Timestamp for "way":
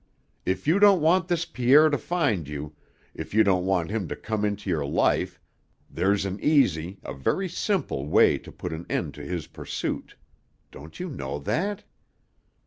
8.07-8.39